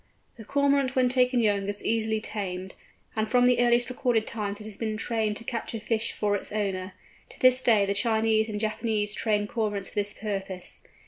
[0.35, 2.73] The Cormorant when taken young is easily tamed,
[3.15, 6.51] and from the earliest recorded times it has been trained to capture fish for its
[6.51, 6.93] owner.
[7.29, 10.81] To this day the Chinese and Japanese train Cormorants for this purpose.